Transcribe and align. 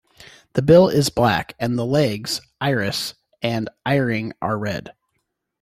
The 0.53 0.63
bill 0.63 0.89
is 0.89 1.11
black 1.11 1.53
and 1.59 1.77
the 1.77 1.85
legs, 1.85 2.41
iris 2.59 3.13
and 3.43 3.69
eyering 3.85 4.31
are 4.41 4.57
red. 4.57 4.95